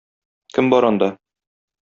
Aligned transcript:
Кем 0.57 0.73
бар 0.75 0.87
анда? 0.89 1.11